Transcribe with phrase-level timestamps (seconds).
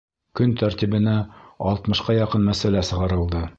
[0.37, 1.13] Көн тәртибенә
[1.73, 3.47] алтмышҡа яҡын мәсьәлә сығарылды.